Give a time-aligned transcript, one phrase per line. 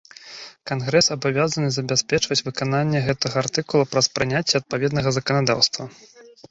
[0.69, 5.83] Кангрэс абавязаны забяспечваць выкананне гэтага артыкула праз прыняцце адпаведнага заканадаўства.